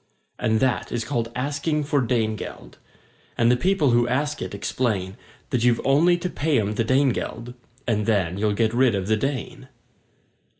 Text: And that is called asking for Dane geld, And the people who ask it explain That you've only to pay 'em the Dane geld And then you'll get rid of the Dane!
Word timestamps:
And 0.39 0.59
that 0.61 0.91
is 0.91 1.05
called 1.05 1.31
asking 1.35 1.83
for 1.83 2.01
Dane 2.01 2.35
geld, 2.35 2.79
And 3.37 3.51
the 3.51 3.55
people 3.55 3.91
who 3.91 4.07
ask 4.07 4.41
it 4.41 4.55
explain 4.55 5.15
That 5.51 5.63
you've 5.63 5.79
only 5.85 6.17
to 6.17 6.27
pay 6.27 6.59
'em 6.59 6.73
the 6.73 6.83
Dane 6.83 7.09
geld 7.09 7.53
And 7.85 8.07
then 8.07 8.35
you'll 8.39 8.53
get 8.55 8.73
rid 8.73 8.95
of 8.95 9.05
the 9.05 9.15
Dane! 9.17 9.67